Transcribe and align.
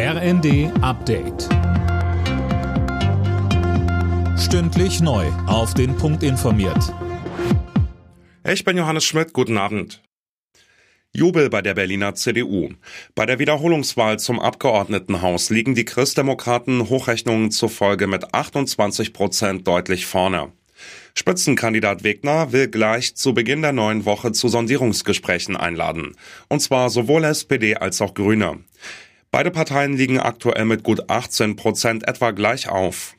RND 0.00 0.70
Update. 0.80 1.48
Stündlich 4.38 5.00
neu. 5.00 5.26
Auf 5.48 5.74
den 5.74 5.96
Punkt 5.96 6.22
informiert. 6.22 6.94
Ich 8.48 8.62
bin 8.62 8.76
Johannes 8.76 9.04
Schmidt. 9.04 9.32
Guten 9.32 9.58
Abend. 9.58 10.00
Jubel 11.12 11.50
bei 11.50 11.62
der 11.62 11.74
Berliner 11.74 12.14
CDU. 12.14 12.68
Bei 13.16 13.26
der 13.26 13.40
Wiederholungswahl 13.40 14.20
zum 14.20 14.38
Abgeordnetenhaus 14.38 15.50
liegen 15.50 15.74
die 15.74 15.84
Christdemokraten 15.84 16.88
Hochrechnungen 16.88 17.50
zufolge 17.50 18.06
mit 18.06 18.32
28 18.32 19.12
Prozent 19.12 19.66
deutlich 19.66 20.06
vorne. 20.06 20.52
Spitzenkandidat 21.14 22.04
Wegner 22.04 22.52
will 22.52 22.68
gleich 22.68 23.16
zu 23.16 23.34
Beginn 23.34 23.62
der 23.62 23.72
neuen 23.72 24.04
Woche 24.04 24.30
zu 24.30 24.46
Sondierungsgesprächen 24.46 25.56
einladen. 25.56 26.14
Und 26.48 26.60
zwar 26.60 26.88
sowohl 26.88 27.24
SPD 27.24 27.74
als 27.74 28.00
auch 28.00 28.14
Grüne. 28.14 28.60
Beide 29.30 29.50
Parteien 29.50 29.94
liegen 29.94 30.18
aktuell 30.18 30.64
mit 30.64 30.82
gut 30.82 31.10
18 31.10 31.56
Prozent 31.56 32.08
etwa 32.08 32.30
gleich 32.30 32.68
auf. 32.68 33.14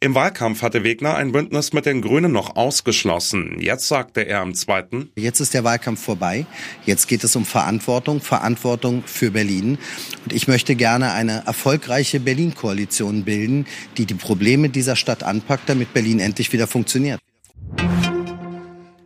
Im 0.00 0.14
Wahlkampf 0.14 0.60
hatte 0.60 0.84
Wegner 0.84 1.14
ein 1.14 1.32
Bündnis 1.32 1.72
mit 1.72 1.86
den 1.86 2.02
Grünen 2.02 2.30
noch 2.30 2.56
ausgeschlossen. 2.56 3.56
Jetzt 3.60 3.88
sagte 3.88 4.20
er 4.22 4.40
am 4.40 4.54
zweiten. 4.54 5.10
Jetzt 5.16 5.40
ist 5.40 5.54
der 5.54 5.64
Wahlkampf 5.64 6.02
vorbei. 6.02 6.44
Jetzt 6.84 7.06
geht 7.06 7.24
es 7.24 7.34
um 7.34 7.46
Verantwortung, 7.46 8.20
Verantwortung 8.20 9.04
für 9.06 9.30
Berlin. 9.30 9.78
Und 10.24 10.34
ich 10.34 10.48
möchte 10.48 10.74
gerne 10.74 11.12
eine 11.12 11.44
erfolgreiche 11.46 12.20
Berlin-Koalition 12.20 13.24
bilden, 13.24 13.66
die 13.96 14.04
die 14.04 14.14
Probleme 14.14 14.68
dieser 14.68 14.96
Stadt 14.96 15.22
anpackt, 15.22 15.68
damit 15.68 15.94
Berlin 15.94 16.20
endlich 16.20 16.52
wieder 16.52 16.66
funktioniert. 16.66 17.18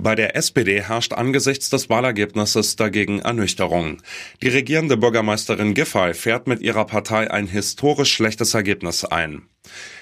Bei 0.02 0.14
der 0.14 0.34
SPD 0.34 0.80
herrscht 0.82 1.12
angesichts 1.12 1.68
des 1.68 1.90
Wahlergebnisses 1.90 2.76
dagegen 2.76 3.18
Ernüchterung. 3.18 3.98
Die 4.42 4.48
regierende 4.48 4.96
Bürgermeisterin 4.96 5.74
Giffey 5.74 6.14
fährt 6.14 6.46
mit 6.46 6.62
ihrer 6.62 6.86
Partei 6.86 7.30
ein 7.30 7.46
historisch 7.46 8.10
schlechtes 8.10 8.54
Ergebnis 8.54 9.04
ein. 9.04 9.42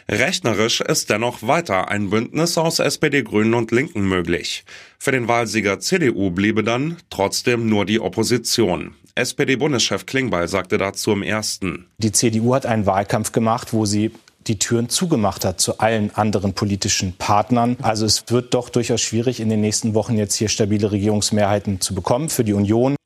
Rechnerisch 0.08 0.80
ist 0.80 1.10
dennoch 1.10 1.42
weiter 1.42 1.88
ein 1.88 2.10
Bündnis 2.10 2.56
aus 2.58 2.78
SPD, 2.78 3.24
Grünen 3.24 3.54
und 3.54 3.72
Linken 3.72 4.08
möglich. 4.08 4.64
Für 5.00 5.10
den 5.10 5.26
Wahlsieger 5.26 5.80
CDU 5.80 6.30
bliebe 6.30 6.62
dann 6.62 6.98
trotzdem 7.10 7.68
nur 7.68 7.84
die 7.84 7.98
Opposition. 7.98 8.94
SPD-Bundeschef 9.16 10.06
Klingbeil 10.06 10.46
sagte 10.46 10.78
dazu 10.78 11.10
im 11.10 11.24
ersten. 11.24 11.86
Die 11.98 12.12
CDU 12.12 12.54
hat 12.54 12.66
einen 12.66 12.86
Wahlkampf 12.86 13.32
gemacht, 13.32 13.72
wo 13.72 13.84
sie 13.84 14.12
die 14.48 14.58
Türen 14.58 14.88
zugemacht 14.88 15.44
hat 15.44 15.60
zu 15.60 15.78
allen 15.78 16.14
anderen 16.14 16.54
politischen 16.54 17.12
Partnern. 17.12 17.76
Also 17.82 18.06
es 18.06 18.24
wird 18.28 18.54
doch 18.54 18.70
durchaus 18.70 19.00
schwierig, 19.00 19.40
in 19.40 19.48
den 19.48 19.60
nächsten 19.60 19.94
Wochen 19.94 20.16
jetzt 20.16 20.34
hier 20.34 20.48
stabile 20.48 20.90
Regierungsmehrheiten 20.90 21.80
zu 21.80 21.94
bekommen 21.94 22.28
für 22.28 22.44
die 22.44 22.54
Union. 22.54 22.96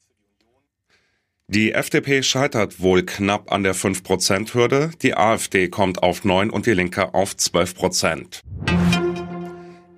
Die 1.49 1.73
FDP 1.73 2.23
scheitert 2.23 2.81
wohl 2.81 3.03
knapp 3.03 3.53
an 3.53 3.63
der 3.63 3.75
5-Prozent-Hürde, 3.75 4.93
die 5.03 5.15
AfD 5.15 5.69
kommt 5.69 6.03
auf 6.03 6.25
9 6.25 6.49
und 6.49 6.65
die 6.65 6.73
Linke 6.73 7.13
auf 7.13 7.37
12 7.37 7.75
Prozent. 7.75 8.41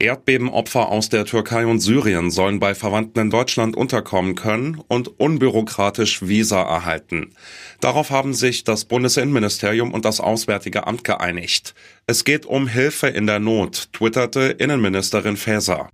Erdbebenopfer 0.05 0.91
aus 0.91 1.09
der 1.09 1.25
Türkei 1.25 1.65
und 1.65 1.81
Syrien 1.81 2.31
sollen 2.31 2.61
bei 2.61 2.75
Verwandten 2.75 3.21
in 3.21 3.31
Deutschland 3.31 3.75
unterkommen 3.75 4.35
können 4.35 4.83
und 4.87 5.09
unbürokratisch 5.19 6.21
Visa 6.21 6.61
erhalten. 6.61 7.33
Darauf 7.81 8.11
haben 8.11 8.35
sich 8.35 8.65
das 8.65 8.85
Bundesinnenministerium 8.85 9.95
und 9.95 10.05
das 10.05 10.21
Auswärtige 10.21 10.87
Amt 10.87 11.05
geeinigt. 11.05 11.75
Es 12.07 12.25
geht 12.25 12.45
um 12.45 12.69
Hilfe 12.69 13.07
in 13.07 13.27
der 13.27 13.39
Not, 13.39 13.95
twitterte 13.95 14.43
Innenministerin 14.43 15.39
Faeser. 15.39 15.89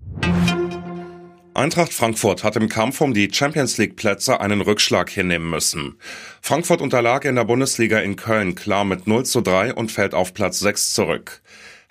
Eintracht 1.55 1.93
Frankfurt 1.93 2.43
hat 2.43 2.57
im 2.57 2.69
Kampf 2.69 3.01
um 3.01 3.15
die 3.15 3.29
Champions 3.33 3.79
League 3.79 3.95
Plätze 3.95 4.41
einen 4.41 4.61
Rückschlag 4.61 5.09
hinnehmen 5.11 5.51
müssen. 5.51 5.99
Frankfurt 6.41 6.81
unterlag 6.81 7.25
in 7.25 7.37
der 7.37 7.45
Bundesliga 7.45 8.01
in 8.01 8.17
Köln 8.17 8.57
klar 8.57 8.85
mit 8.85 9.07
0 9.07 9.25
zu 9.25 9.41
3 9.41 9.75
und 9.75 9.93
fällt 9.93 10.15
auf 10.15 10.35
Platz 10.35 10.59
6 10.59 10.95
zurück. 10.95 11.43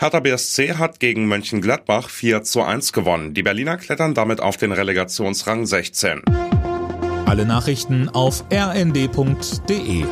Hertha 0.01 0.21
BSC 0.21 0.75
hat 0.75 1.01
gegen 1.01 1.27
Mönchengladbach 1.27 2.09
4 2.09 2.43
zu 2.43 2.61
1 2.61 2.93
gewonnen. 2.93 3.33
Die 3.33 3.43
Berliner 3.43 3.75
klettern 3.75 4.13
damit 4.13 4.39
auf 4.39 4.55
den 4.55 4.71
Relegationsrang 4.71 5.65
16. 5.65 6.21
Alle 7.25 7.45
Nachrichten 7.45 8.07
auf 8.07 8.45
rnd.de 8.49 10.05